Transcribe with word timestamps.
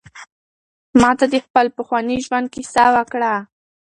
ما 1.01 1.11
ته 1.19 1.25
د 1.33 1.35
خپل 1.45 1.67
پخواني 1.77 2.17
ژوند 2.25 2.47
کیسه 2.55 2.83
وکړه. 2.95 3.33